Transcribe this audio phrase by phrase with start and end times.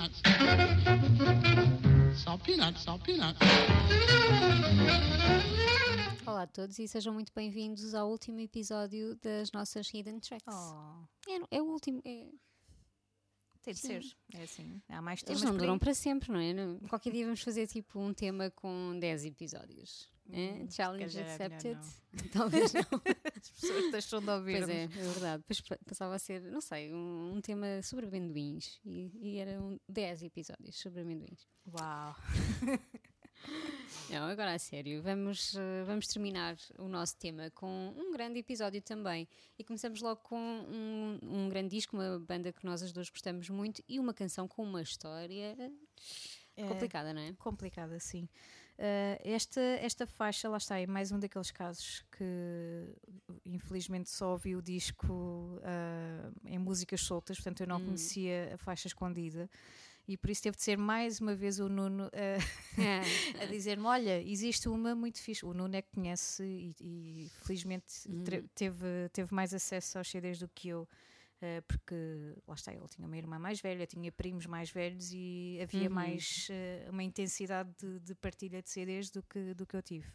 [0.00, 0.22] peanuts.
[2.22, 3.38] Salt peanuts, salt peanuts.
[6.26, 10.46] Olá a todos e sejam muito bem-vindos ao último episódio das nossas Hidden Tracks.
[10.48, 12.00] Oh, É, é o último.
[12.04, 12.28] é-
[13.62, 14.00] tem de Sim.
[14.00, 14.16] ser.
[14.34, 14.80] É assim.
[14.88, 16.54] Há mais eles temas não por duram para sempre, não é?
[16.54, 20.08] Não- Qualquer dia vamos fazer tipo um tema com 10 episódios.
[20.32, 20.66] É?
[20.70, 21.78] Challenge calhar é accepted?
[22.32, 22.82] Talvez não.
[23.36, 24.58] As pessoas deixam de ouvir.
[24.58, 25.42] Pois é, é verdade.
[25.46, 28.80] Depois pa- passava a ser, não sei, um, um tema sobre amendoins.
[28.84, 31.46] E, e eram 10 episódios sobre amendoins.
[31.72, 32.16] Uau.
[34.10, 38.82] Não, agora a sério, vamos, eh, vamos terminar o nosso tema com um grande episódio
[38.82, 39.26] também.
[39.58, 43.48] E começamos logo com um, um grande disco, uma banda que nós as duas gostamos
[43.48, 45.56] muito e uma canção com uma história
[46.56, 47.32] É complicada, não é?
[47.34, 48.28] complicada, sim.
[48.82, 52.24] Ah, esta, esta faixa, lá está, é mais um daqueles casos que
[53.44, 58.88] infelizmente só ouvi o disco ah, em músicas soltas, portanto eu não conhecia a faixa
[58.88, 59.48] escondida.
[60.08, 62.40] E por isso teve de ser mais uma vez o Nuno a-
[63.42, 65.44] a dizer-me: Olha, existe uma muito fixe.
[65.44, 70.38] O Nuno é que conhece e, e felizmente tre- teve, teve mais acesso aos CDs
[70.38, 70.88] do que eu.
[71.42, 71.94] Eh, porque
[72.46, 76.48] lá está, ele tinha uma irmã mais velha, tinha primos mais velhos e havia mais
[76.50, 80.06] eh, uma intensidade de, de partilha de CDs do que, do que eu tive.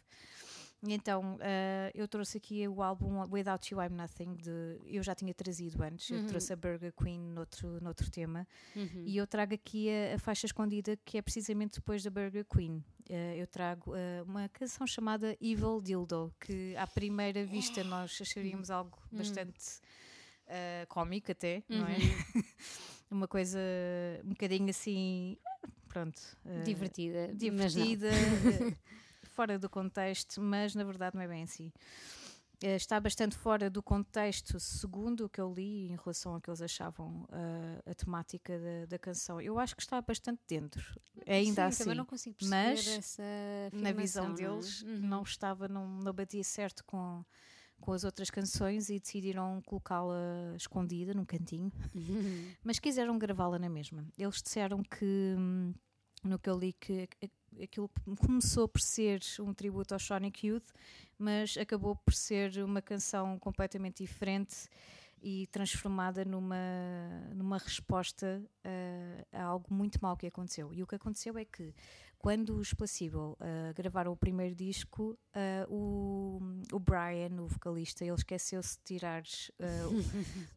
[0.86, 5.16] E então eh, eu trouxe aqui o álbum Without You I'm Nothing, de, eu já
[5.16, 8.46] tinha trazido antes, eu trouxe a Burger Queen noutro, noutro tema,
[9.04, 12.84] e eu trago aqui a, a faixa escondida que é precisamente depois da Burger Queen.
[13.36, 13.94] Eu trago
[14.26, 19.80] uma canção chamada Evil Dildo, que à primeira vista nós acharíamos algo bastante
[20.46, 21.98] eh, cómico até, não é?
[23.10, 23.58] uma coisa
[24.24, 25.36] um bocadinho assim,
[25.88, 26.20] pronto.
[26.44, 27.28] eh, Divertida.
[27.34, 28.08] divertida,
[29.34, 31.72] fora do contexto, mas na verdade não é bem assim.
[32.62, 36.48] Eh, Está bastante fora do contexto, segundo o que eu li em relação ao que
[36.48, 39.40] eles achavam eh, a temática da, da canção.
[39.40, 40.82] Eu acho que está bastante dentro,
[41.26, 41.78] ainda Sim, assim.
[41.84, 43.22] também não consigo perceber mas essa
[43.72, 44.34] na visão é?
[44.34, 45.00] deles Uhum.
[45.00, 47.22] não estava, não, não batia certo com,
[47.80, 51.72] com as outras canções e decidiram colocá-la escondida num cantinho,
[52.64, 54.04] mas quiseram gravá-la na mesma.
[54.18, 55.72] Eles disseram que, hum,
[56.24, 57.08] no que eu li, que
[57.62, 60.68] aquilo começou por ser um tributo ao Sonic Youth,
[61.18, 64.68] mas acabou por ser uma canção completamente diferente
[65.28, 66.56] e transformada numa,
[67.34, 70.72] numa resposta uh, a algo muito mau que aconteceu.
[70.72, 71.74] E o que aconteceu é que,
[72.16, 76.38] quando os Placebo uh, gravaram o primeiro disco, uh, o,
[76.72, 79.24] o Brian, o vocalista, ele esqueceu-se de tirar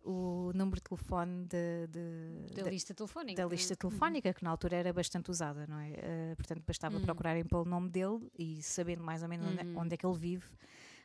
[0.03, 3.41] o, o número de telefone de, de- Da da- lista telefónica.
[3.41, 5.93] da lista telefónica, que na altura era bastante usada, não é?
[5.97, 9.93] Eh, portanto, bastava procurarem pelo nome dele e sabendo mais ou menos onde, é- onde
[9.95, 10.45] é que ele vive,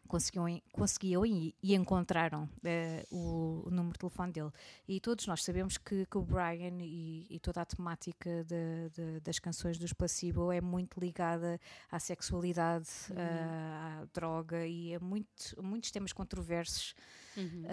[0.09, 4.50] conseguiam, conseguiam e, e encontraram eh, o, o número de telefone dele.
[4.87, 9.20] E todos nós sabemos que, que o Brian e, e toda a temática de- de-
[9.20, 11.60] das canções dos Placebo é muito ligada
[11.91, 16.94] à sexualidade, eh, à droga e a muito, muitos temas controversos
[17.36, 17.65] Uhum.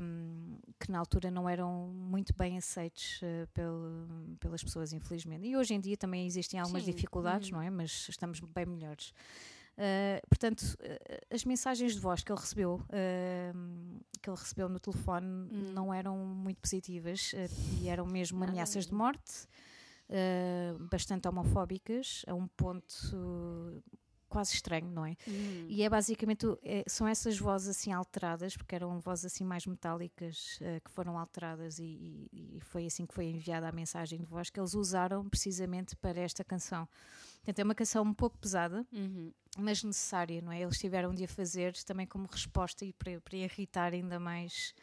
[0.00, 5.46] um, que na altura não eram muito bem aceitos uh, pel- pelas pessoas, infelizmente.
[5.46, 7.68] E hoje em dia também existem algumas Sim, dificuldades, não é?
[7.68, 9.12] Mas estamos bem melhores.
[9.80, 14.78] Uh, portanto, uh, as mensagens de voz que ele recebeu, uh, que ele recebeu no
[14.78, 19.46] telefone, não eram muito positivas uh, e eram mesmo ameaças de morte,
[20.10, 23.82] uh, bastante homofóbicas, a um ponto uh,
[24.28, 25.16] quase estranho, não é?
[25.26, 25.66] Uhum.
[25.68, 30.56] E é basicamente, é- são essas vozes assim alteradas, porque eram vozes assim mais metálicas
[30.60, 34.26] eh, que foram alteradas e, e- e foi assim que foi enviada a mensagem de
[34.26, 36.88] voz que eles usaram precisamente para esta canção.
[37.42, 39.32] Portanto, é uma canção um pouco pesada, Uhum.
[39.58, 40.60] mas necessária, não é?
[40.62, 44.74] Eles tiveram de a fazer também como resposta e para, para irritar ainda mais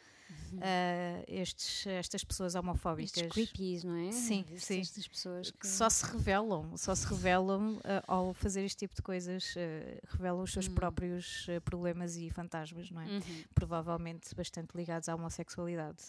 [0.60, 3.16] eh, estes, estas pessoas homofóbicas.
[3.16, 4.12] Estes creepies, não é?
[4.12, 4.80] Sim, Estes- sim.
[4.80, 5.58] Estas pessoas que...
[5.58, 10.00] que só se revelam, só se revelam eh, ao fazer este tipo de coisas, eh,
[10.08, 13.06] revelam os seus próprios eh, problemas e fantasmas, não é?
[13.06, 13.44] Uhum.
[13.54, 16.02] Provavelmente bastante ligados à homossexualidade.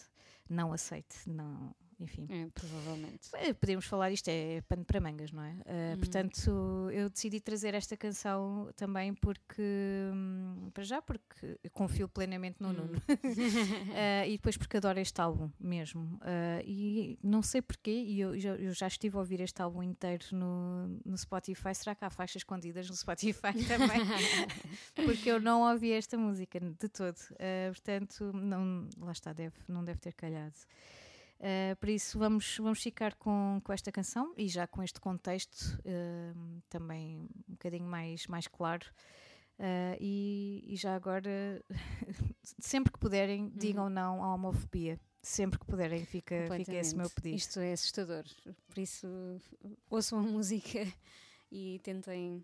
[0.49, 2.25] Não aceite, não, enfim.
[2.29, 3.29] É, provavelmente.
[3.59, 5.55] Podemos falar, isto é pano para mangas, não é?
[5.65, 9.61] Eh, Portanto, eu decidi trazer esta canção também porque,
[10.13, 13.01] hum, para já, porque confio plenamente no Nuno
[13.93, 16.19] Eh, e depois porque adoro este álbum mesmo.
[16.23, 19.83] Eh, e não sei porquê, e eu, já- eu já estive a ouvir este álbum
[19.83, 21.73] inteiro no, no Spotify.
[21.75, 23.99] Será que há faixas escondidas no Spotify também?
[25.05, 27.17] porque eu não ouvi esta música de todo.
[27.69, 30.53] Portanto, não, lá está, deve, não deve ter calhado.
[31.39, 35.79] Uh, por isso vamos, vamos ficar com, com esta canção e já com este contexto
[35.79, 38.85] uh, também um bocadinho mais, mais claro.
[39.57, 41.63] Uh, e, e já agora,
[42.59, 44.99] sempre que puderem, digam não à homofobia.
[45.21, 47.35] Sempre que puderem, fica, fica esse meu pedido.
[47.35, 48.23] Isto é assustador.
[48.67, 49.07] Por isso,
[49.89, 50.87] ouçam a música
[51.51, 52.43] e tentem.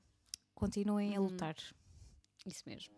[0.53, 1.27] Continuem a uhum.
[1.27, 1.55] lutar.
[2.45, 2.93] Isso mesmo.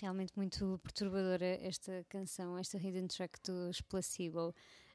[0.00, 4.54] Realmente muito perturbadora esta canção, esta hidden track dos Placebo.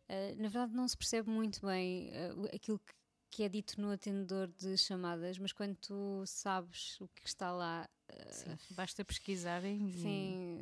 [0.09, 2.93] Uh, na verdade, não se percebe muito bem uh, aquilo que,
[3.29, 7.87] que, é dito no atendedor de chamadas, mas quando tu sabes o que está lá.
[8.09, 10.59] Uh, sim, basta pesquisarem sim,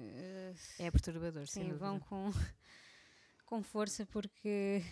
[0.78, 1.48] é perturbador.
[1.48, 2.32] Sim, vão com,
[3.46, 4.84] com força porque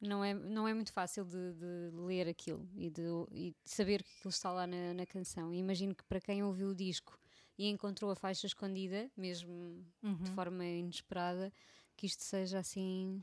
[0.00, 4.02] não é, não é muito fácil de, de ler aquilo e de, e de, saber
[4.02, 5.52] que aquilo está lá na, na canção.
[5.52, 7.19] E imagino que para quem ouviu o disco
[7.60, 10.16] e encontrou a faixa escondida, mesmo uhum.
[10.22, 11.52] de forma inesperada,
[11.94, 13.22] que isto seja assim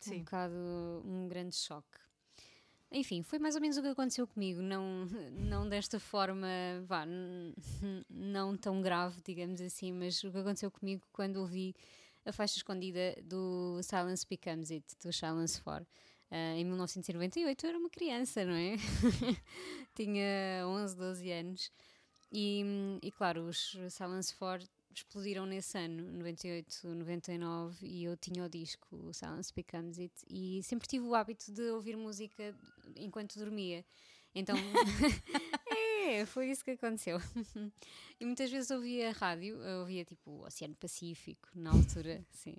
[0.00, 0.16] Sim.
[0.16, 2.00] um bocado um grande choque.
[2.90, 6.48] Enfim, foi mais ou menos o que aconteceu comigo, não, não desta forma,
[6.88, 7.06] vá,
[8.10, 11.72] não tão grave, digamos assim, mas o que aconteceu comigo quando ouvi
[12.24, 15.86] a faixa escondida do Silence Becomes It, do Silence 4.
[16.32, 18.74] Uh, em 1998 eu era uma criança, não é?
[19.94, 21.70] Tinha 11, 12 anos.
[22.32, 22.64] E,
[23.02, 28.96] e claro, os Silence 4 explodiram nesse ano, 98, 99, e eu tinha o disco
[28.96, 32.54] o Silence Becomes It, e sempre tive o hábito de ouvir música
[32.96, 33.84] enquanto dormia.
[34.34, 34.56] Então,
[36.06, 37.18] é, foi isso que aconteceu.
[38.18, 42.56] e muitas vezes ouvia rádio, ouvia tipo o Oceano Pacífico, na altura, sim.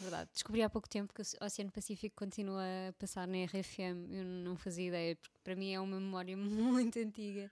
[0.00, 0.28] Verdade.
[0.32, 4.10] Descobri há pouco tempo que o Oceano Pacífico continua a passar na RFM.
[4.10, 7.50] Eu não fazia ideia, porque para mim é uma memória muito antiga.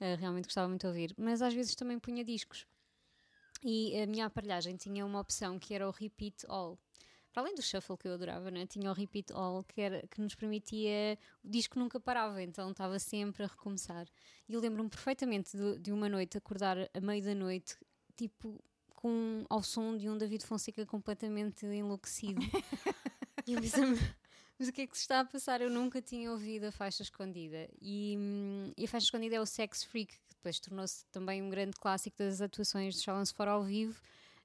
[0.00, 1.14] Uh, realmente gostava muito de ouvir.
[1.16, 2.66] Mas às vezes também punha discos.
[3.62, 6.78] E a minha aparelhagem tinha uma opção que era o Repeat All.
[7.32, 8.66] Para além do shuffle que eu adorava, né?
[8.66, 11.18] tinha o Repeat All que, era, que nos permitia.
[11.42, 14.06] O disco nunca parava, então estava sempre a recomeçar.
[14.48, 17.76] E eu lembro-me perfeitamente de, de, uma noite acordar a meio da noite,
[18.14, 22.40] tipo, com, ao som de um David Fonseca completamente enlouquecido.
[23.46, 23.82] e eu pensei
[24.58, 25.60] mas o que é que se está a passar?
[25.60, 27.68] Eu nunca tinha ouvido a faixa escondida.
[27.80, 31.50] E, hum, e a faixa escondida é o Sex Freak, que depois tornou-se também um
[31.50, 34.00] grande clássico das atuações de Challenge for ao vivo,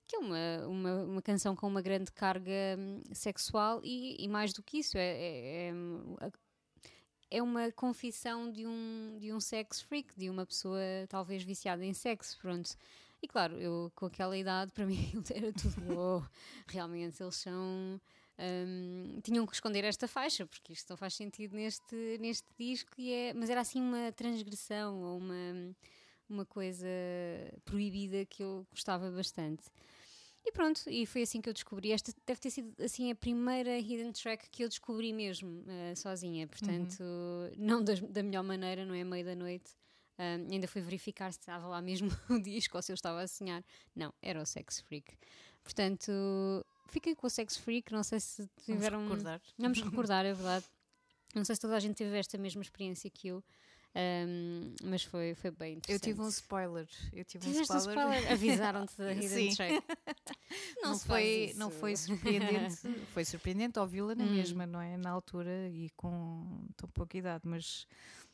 [0.07, 4.51] que é uma, uma, uma canção com uma grande carga hum, sexual e, e, mais
[4.51, 5.69] do que isso, é, é,
[6.21, 6.31] é,
[7.29, 11.93] é, uma confissão de um, de um sex freak, de uma pessoa talvez viciada em
[11.93, 12.71] sexo, pronto.
[13.21, 16.23] E claro, eu com aquela idade, para mim era tudo, oh,
[16.67, 18.01] realmente eles são
[18.39, 23.11] um, tinham que esconder esta faixa, porque isto não faz sentido neste, neste disco, e
[23.11, 25.75] é, mas era assim uma transgressão ou uma,
[26.29, 26.87] uma coisa
[27.65, 29.63] proibida que eu gostava bastante.
[30.45, 31.91] E pronto, e foi assim que eu descobri.
[31.91, 36.47] Esta deve ter sido assim a primeira hidden track que eu descobri mesmo uh, sozinha,
[36.47, 37.51] portanto, uhum.
[37.57, 39.71] não das, da melhor maneira, não é meio da noite.
[40.17, 43.27] Um, ainda fui verificar se estava lá mesmo o disco ou se eu estava a
[43.27, 43.63] sonhar.
[43.95, 45.17] Não, era o Sex Freak.
[45.63, 46.11] Portanto,
[46.89, 48.99] fiquei com o Sex Freak, não sei se tiveram.
[48.99, 49.41] Vamos recordar.
[49.57, 50.65] Vamos recordar, é verdade.
[51.35, 53.43] Não sei se toda a gente teve esta mesma experiência que eu.
[53.95, 56.07] Um, mas foi, foi bem interessante.
[56.07, 56.87] Eu tive um spoiler.
[57.11, 58.05] Eu tive Tiveste um spoiler.
[58.05, 58.31] Um spoiler.
[58.31, 59.83] Avisaram-te da Hidden Track.
[60.81, 62.77] Não, não foi, não foi surpreendente.
[63.13, 64.31] foi surpreendente ouvi-la na hum.
[64.31, 64.95] mesma, não é?
[64.97, 67.87] Na altura e com tão pouca idade, mas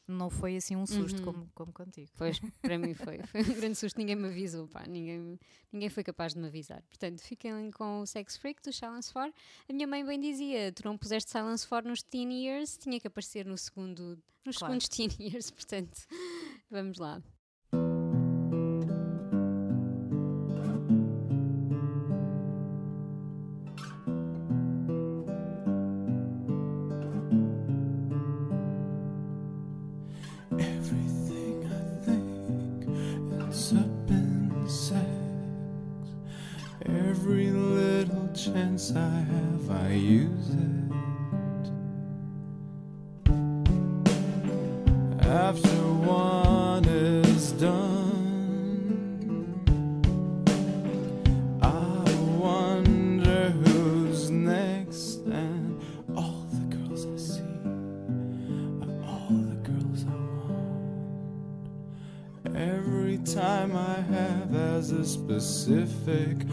[0.07, 1.25] não foi assim um susto uhum.
[1.25, 2.11] como, como contigo.
[2.17, 3.19] Pois, para mim foi.
[3.23, 5.39] Foi um grande susto, ninguém me avisou, pá, ninguém,
[5.71, 6.81] ninguém foi capaz de me avisar.
[6.83, 9.33] Portanto, fiquem com o Sex Freak do Silence 4.
[9.69, 13.07] A minha mãe bem dizia: tu não puseste Silence 4 nos teen years, tinha que
[13.07, 14.79] aparecer no segundo, nos claro.
[14.79, 16.07] segundos teen years, portanto,
[16.69, 17.21] vamos lá.
[38.75, 40.55] Chance I have, I use it.
[45.25, 48.03] After one is done,
[51.61, 52.03] I
[52.37, 55.81] wonder who's next, and
[56.17, 57.41] all the girls I see
[58.81, 61.69] are all the girls I want.
[62.57, 66.45] Every time I have has a specific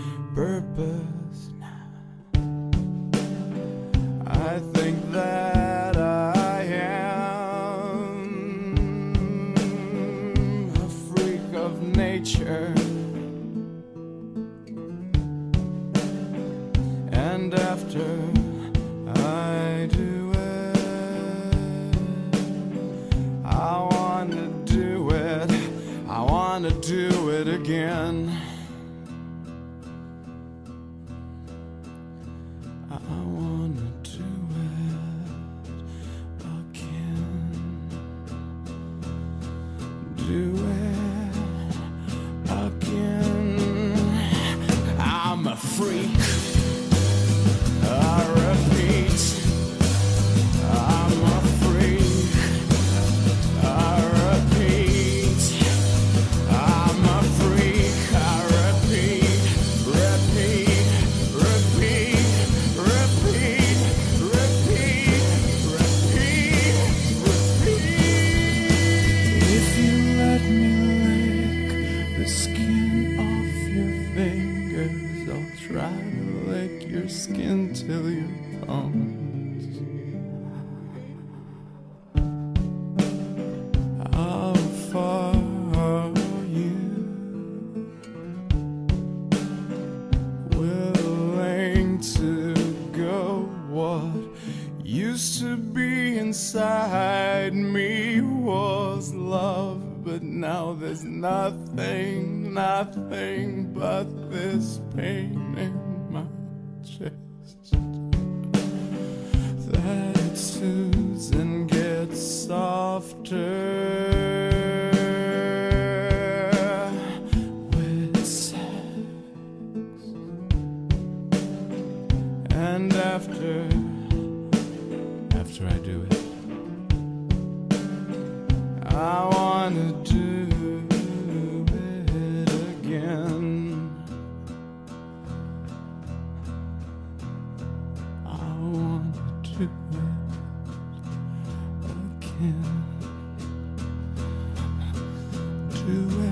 [145.85, 146.23] It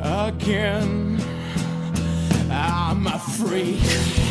[0.00, 1.20] again.
[2.50, 4.23] I'm a freak.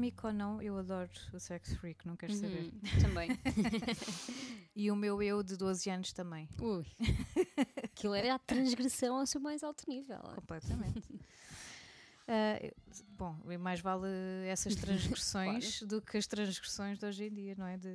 [0.00, 2.72] Polémico ou não, eu adoro o Sex Freak, não queres saber.
[2.72, 3.30] Uhum, também.
[4.74, 6.86] E o meu eu de 12 anos também, Ui.
[7.84, 10.18] Aquilo era a transgressão ao seu mais alto nível.
[10.34, 11.02] completamente.
[12.62, 12.72] Eu-
[13.18, 14.06] bom, mais vale
[14.46, 17.76] essas transgressões do que as transgressões de hoje em dia, não é?
[17.76, 17.88] De,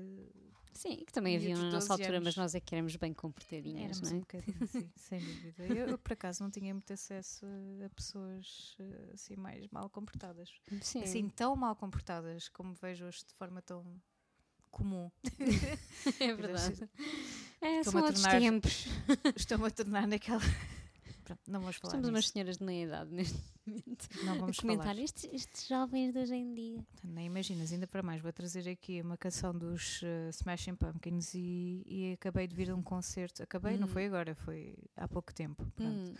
[0.75, 2.35] Sim, que também havia na nossa 12 altura, mas anos.
[2.35, 4.19] nós é que éramos bem comportadinhas, Éramos não um é?
[4.19, 5.65] bocadinho, sim, sem dúvida.
[5.67, 7.45] Eu, eu, por acaso, não tinha muito acesso
[7.85, 10.49] a pessoas eh, assim mais mal comportadas.
[10.81, 11.01] Sim.
[11.03, 13.85] Assim, tão mal comportadas como vejo hoje de forma tão
[14.69, 15.09] comum.
[16.19, 16.89] é verdade.
[17.61, 18.85] É, são a outros tornar- tempos.
[19.35, 20.41] Estou-me a tornar naquela.
[21.25, 21.91] Pronto, não vamos falar.
[21.91, 22.33] Somos umas nisso.
[22.33, 24.07] senhoras de meia idade neste momento.
[24.23, 24.99] Não vamos a comentar falar.
[25.01, 26.85] estes, estes jovens de hoje em dia.
[27.03, 31.83] Nem imaginas, ainda para mais, vou trazer aqui uma canção dos eh, Smashing Pumpkins e,
[31.85, 33.41] e acabei de vir de um concerto.
[33.43, 33.91] Acabei, não Hum.
[33.91, 35.65] foi agora, foi há pouco tempo.
[35.75, 36.13] Pronto.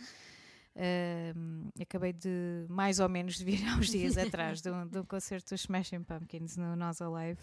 [0.78, 4.98] Hum, acabei de, mais ou menos, de vir há uns dias atrás de um, de
[4.98, 7.40] um concerto dos Smashing Pumpkins no Nós Alive,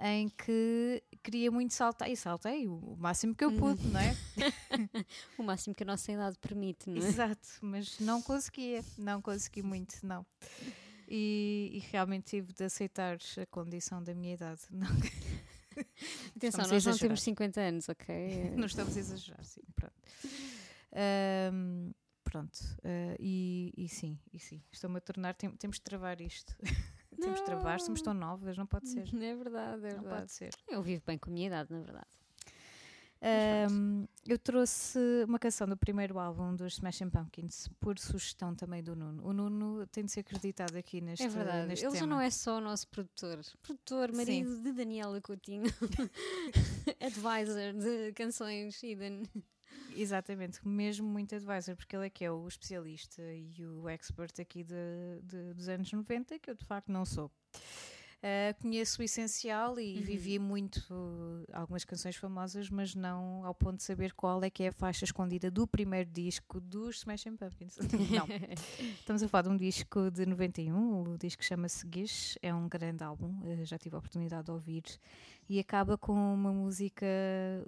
[0.00, 4.14] em que queria muito saltar, e saltei o, máximo que eu pude, não é?
[5.36, 7.08] o máximo que a nossa idade permite, não é?
[7.08, 10.24] Exato, mas não conseguia, não consegui muito, não.
[11.08, 14.60] E, e realmente tive de aceitar a condição da minha idade.
[14.70, 14.86] Não,
[16.36, 18.50] Atenção, Estamos nós não temos 50 anos, ok?
[18.56, 19.94] não estamos a exagerar, sim, pronto.
[20.92, 21.92] Ahm,
[22.24, 26.54] pronto, ah, e, e sim, e sim, estou-me a tornar, tem- temos de travar isto.
[27.18, 29.04] temos de travar, somos tão novas, não pode ser.
[29.22, 30.20] É verdade, é Não verdade.
[30.20, 30.50] pode ser.
[30.68, 32.06] Eu vivo bem com a minha idade, na verdade.
[33.20, 38.94] Ahm, eu trouxe uma canção do primeiro álbum dos Smashing Pumpkins por sugestão também do
[38.94, 39.26] Nuno.
[39.26, 41.66] O Nuno tem de ser acreditado aqui neste é verdade.
[41.66, 42.14] neste Ele já tema.
[42.14, 43.40] não é só o nosso produtor.
[43.60, 45.64] Produtor, marido de Daniela Coutinho.
[47.00, 49.22] Advisor de canções e de...
[50.00, 54.62] Exatamente, mesmo muito advisor, porque ele é que é o especialista e o expert aqui
[54.62, 54.74] de,
[55.24, 57.30] de- dos anos 90, que eu de facto não sou.
[58.20, 60.02] Ah, conheço o essencial e Uhum.
[60.02, 64.64] vivi muito uh, algumas canções famosas, mas não ao ponto de saber qual é que
[64.64, 67.76] é a faixa escondida do primeiro disco dos Smashing Pumpkins.
[68.10, 68.26] não.
[68.98, 73.04] Estamos a falar de um disco de 91, o disco chama-se Gish, é um grande
[73.04, 74.82] álbum, eh, já tive a oportunidade de ouvir,
[75.48, 77.06] e acaba com uma música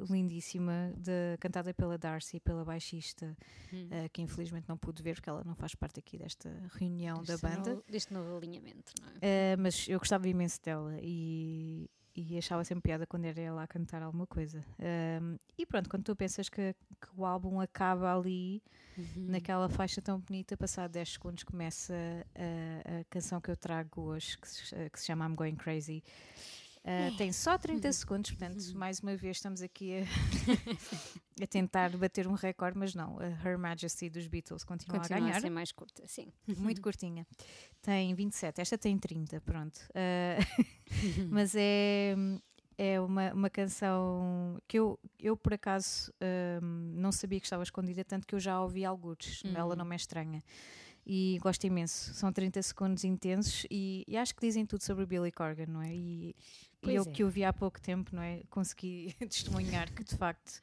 [0.09, 3.37] lindíssima, de- cantada pela Darcy, pela baixista,
[3.73, 3.88] Hum.
[3.90, 7.43] eh, que infelizmente não pude ver porque ela não faz parte aqui desta reunião Deste
[7.43, 7.71] da banda.
[7.71, 9.12] novo- deste novo alinhamento, não é?
[9.23, 13.66] Eh, mas eu gostava imenso dela e, e achava sempre piada quando era ela a
[13.66, 14.64] cantar alguma coisa.
[14.79, 18.62] Ahm, e pronto, quando tu pensas que, que o álbum acaba ali,
[18.99, 19.27] Uhum.
[19.29, 21.95] naquela faixa tão bonita, passado 10 segundos começa
[22.35, 26.03] a, a canção que eu trago hoje, que se, que se chama I'm Going Crazy.
[26.83, 30.05] Ah, tem só 30 segundos, portanto, mais uma vez estamos aqui a,
[31.43, 35.21] a tentar bater um recorde, mas não, a Her Majesty dos Beatles continua, Continua a
[35.21, 36.33] ganhar a ser mais curta, sim.
[36.57, 37.27] muito curtinha.
[37.83, 39.79] Tem 27, esta tem 30, pronto.
[39.95, 40.38] Ah,
[41.31, 42.14] mas é,
[42.79, 48.03] é uma, uma canção que eu, eu por acaso, ahm, não sabia que estava escondida,
[48.05, 49.77] tanto que eu já a ouvi alguns, ela Uhum.
[49.77, 50.43] não me é estranha.
[51.12, 52.12] E gosto imenso.
[52.14, 55.93] São 30 segundos intensos e, e acho que dizem tudo sobre Billy Corgan, não é?
[55.95, 56.37] E,
[56.83, 57.14] e Pois eu é.
[57.14, 58.43] que o vi há pouco tempo, não é?
[58.49, 60.61] Consegui testemunhar que de facto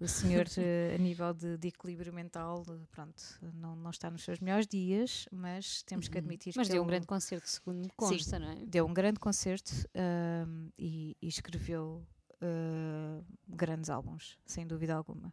[0.00, 3.22] o senhor, eh, a nível de, de equilíbrio mental, pronto,
[3.54, 6.54] não, não está nos seus melhores dias, mas temos que admitir Uhum.
[6.56, 8.56] Mas que deu um grande concerto, segundo me consta, não é?
[8.66, 12.06] deu um grande concerto ahm, e, e escreveu
[12.42, 15.32] ah, grandes álbuns, sem dúvida alguma.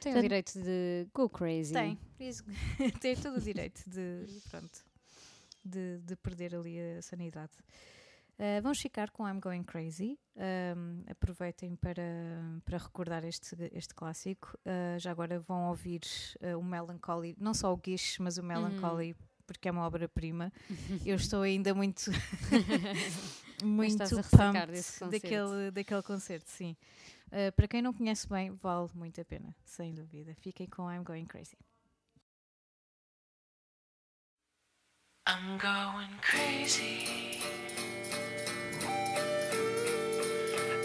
[0.00, 1.74] Tem o direito de go crazy.
[1.74, 2.42] Tem, isso-
[3.00, 4.82] tem todo o direito de, pronto,
[5.64, 7.52] de, de perder ali a sanidade.
[8.42, 10.18] Ah, vamos ficar com I'm Going Crazy.
[10.34, 12.02] Ahm, aproveitem para,
[12.64, 14.58] para recordar este, este clássico.
[14.64, 16.00] Ah, já agora vão ouvir
[16.42, 19.14] ah, o Melancholy, não só o Gish, mas o Melancholy,
[19.46, 20.50] porque é uma obra-prima.
[21.04, 22.10] Eu estou ainda muito,
[23.62, 23.98] muito
[24.30, 25.10] pumped desse concerto.
[25.10, 26.74] daquele, daquele concerto, sim.
[27.54, 30.34] Para quem não conhece bem, vale muito a pena, sem dúvida.
[30.34, 31.58] Fiquem com I'm Going Crazy.
[35.26, 37.38] I'm going crazy.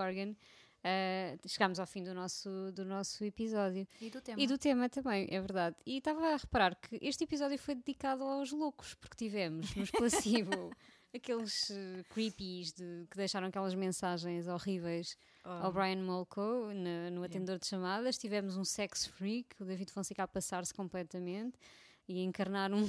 [0.00, 0.34] Corgan,
[0.82, 3.86] ah, chegámos ao fim do nosso, do nosso episódio.
[4.00, 4.40] E do tema?
[4.42, 5.76] E do tema também, é verdade.
[5.84, 9.90] E estava a reparar que este episódio foi dedicado aos loucos, porque tivemos nos
[10.40, 10.70] placebo
[11.14, 15.48] aqueles eh, creepies de- que deixaram aquelas mensagens horríveis Oh.
[15.48, 16.40] ao Brian Molko
[16.74, 18.18] na- no atendedor de chamadas.
[18.18, 21.58] Tivemos um sex freak, o David Fonseca a passar-se completamente
[22.06, 22.84] e a encarnar um,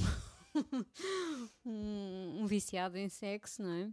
[1.65, 3.89] um, um viciado em sexo, não é?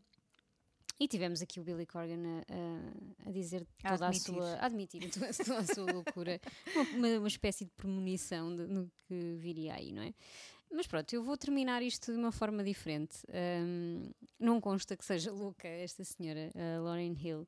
[1.01, 4.35] E tivemos aqui o Billy Corgan a, a- a dizer A toda a, admitir.
[4.35, 4.55] sua.
[4.55, 6.41] a admitir toda, toda a sua loucura.
[6.95, 10.13] Uma, uma espécie de premonição de- no que viria aí, não é?
[10.71, 13.17] Mas pronto, eu vou terminar isto de uma forma diferente.
[13.29, 17.47] Ahm, não consta que seja louca esta senhora, a Lauren Hill.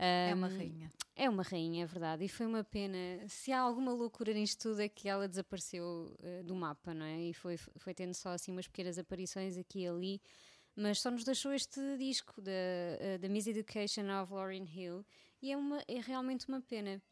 [0.00, 0.92] É uma rainha.
[1.16, 2.96] é uma rainha, é verdade, e foi uma pena.
[3.26, 7.20] Se há alguma loucura nisto tudo é que ela desapareceu eh, do mapa, não é?
[7.22, 10.20] E foi, foi tendo só assim umas pequenas aparições aqui e ali,
[10.80, 12.52] mas só nos deixou este disco da
[13.00, 15.04] eh, da Miss Education of Lauryn Hill
[15.42, 17.02] e é, uma, é realmente uma pena.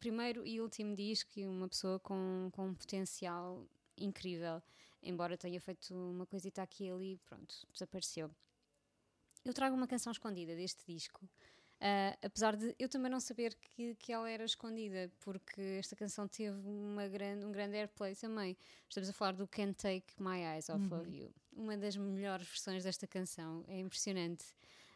[0.00, 3.64] Primeiro e último disco e uma pessoa com, com um potencial
[3.96, 4.60] incrível,
[5.02, 8.28] embora tenha feito uma coisita aqui e ali, pronto, desapareceu.
[9.44, 11.28] Eu trago uma canção escondida deste disco.
[11.86, 16.26] Ah, apesar de eu também não saber que, que ela era escondida, porque esta canção
[16.26, 18.56] teve uma grande, um grande airplay também.
[18.88, 22.84] Estamos a falar do Can't Take My Eyes Off of You, uma das melhores versões
[22.84, 24.46] desta canção, é impressionante.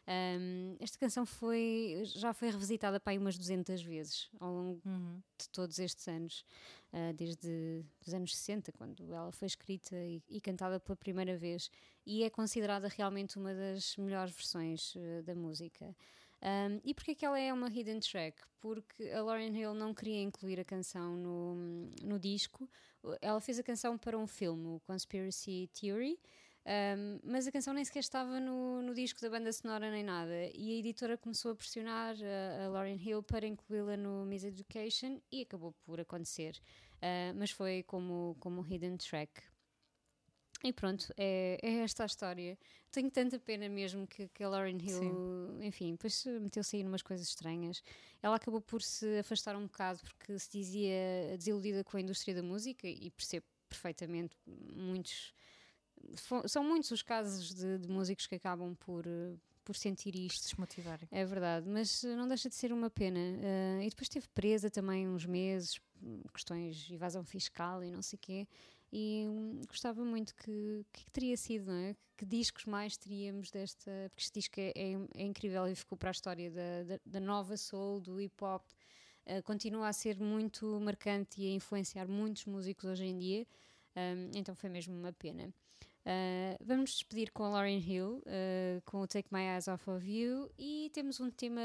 [0.06, 5.22] Ahm, esta canção foi, já foi revisitada para aí umas 200 vezes ao longo Uhum.
[5.38, 6.42] de todos estes anos,
[6.92, 11.70] ah, desde os anos 60, quando ela foi escrita e, e cantada pela primeira vez,
[12.06, 15.94] e é considerada realmente uma das melhores versões ah, da música.
[16.40, 18.40] Um, e porquê que ela é uma hidden track?
[18.60, 21.54] Porque a Lauryn Hill não queria incluir a canção no,
[22.02, 22.68] no disco.
[23.20, 26.18] Ela fez a canção para um filme, o Conspiracy Theory,
[26.68, 30.34] um, mas a canção nem sequer estava no, no disco da banda sonora nem nada.
[30.54, 35.20] E a editora começou a pressionar a, a Lauryn Hill para incluí-la no Miss Education
[35.32, 36.60] e acabou por acontecer.
[36.96, 39.40] Uh, mas foi como, como hidden track.
[40.64, 42.58] E pronto, é, é esta a história.
[42.90, 47.28] Tenho tanta pena mesmo que, que a Lauryn Hill, enfim, depois meteu-se aí numas coisas
[47.28, 47.82] estranhas.
[48.20, 52.42] Ela acabou por se afastar um bocado porque se dizia desiludida com a indústria da
[52.42, 55.32] música e percebo perfeitamente muitos.
[56.46, 59.04] São muitos os casos de, de músicos que acabam por,
[59.64, 60.44] por sentir isto.
[60.44, 61.06] Desmotivarem.
[61.10, 63.20] É verdade, mas não deixa de ser uma pena.
[63.20, 65.80] Eh, e depois esteve presa também uns meses,
[66.32, 68.48] questões de evasão fiscal e não sei o quê.
[68.92, 71.96] E hum, gostava muito que, que, teria sido, não é?
[72.16, 73.90] Que discos mais teríamos desta.
[74.10, 77.20] Porque este disco é, é, é incrível e ficou para a história da, da, da
[77.20, 78.64] nova soul, do hip hop.
[79.28, 83.46] Eh, continua a ser muito marcante e a influenciar muitos músicos hoje em dia.
[83.94, 85.52] Um, então foi mesmo uma pena.
[86.06, 89.90] Uh, vamos nos despedir com a Lauryn Hill, uh, com o Take My Eyes Off
[89.90, 91.60] of You e temos um tema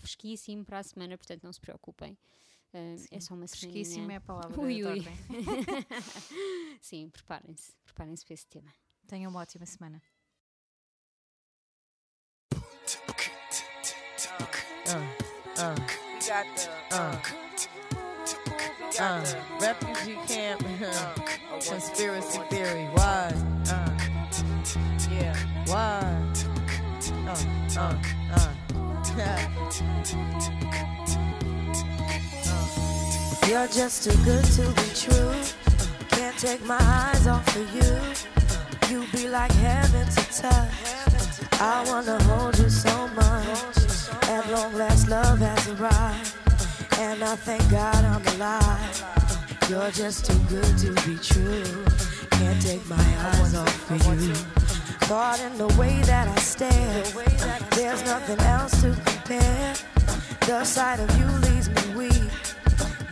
[0.00, 2.16] fresquíssimo para a semana, portanto não se preocupem.
[2.74, 4.18] Uh, é só uma Fresquíssimo é semaninha.
[4.18, 5.02] a palavra Ui, ui.
[6.82, 8.70] Sim, preparem-se, preparem-se para esse tema.
[9.06, 10.02] Tenham uma ótima semana.
[14.86, 15.74] uh,
[16.14, 17.20] We got the uh,
[19.00, 19.24] uh,
[19.60, 20.60] refugee camp,
[21.68, 22.84] conspiracy theory.
[22.94, 23.32] Why?
[23.70, 23.94] Uh,
[25.10, 25.34] Yeah.
[25.66, 26.02] why?
[27.26, 27.36] Uh,
[27.78, 27.94] uh,
[29.16, 30.94] uh.
[33.48, 35.32] You're just too good to be true.
[36.10, 38.92] Can't take my eyes off of you.
[38.92, 41.58] You be like heaven to touch.
[41.58, 43.78] I wanna hold you so much.
[44.28, 46.34] At long last, love has arrived.
[46.98, 49.04] And I thank God I'm alive.
[49.70, 51.84] You're just too good to be true.
[52.32, 54.34] Can't take my eyes off of you.
[55.08, 57.02] Caught in the way that I stare.
[57.70, 59.74] There's nothing else to compare.
[60.40, 62.30] The sight of you leaves me weak.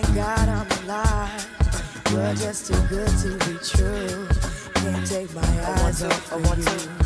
[0.00, 1.48] Thank God I'm alive.
[2.10, 4.26] You're just too good to be true.
[4.74, 7.03] Can't take my eyes off of you.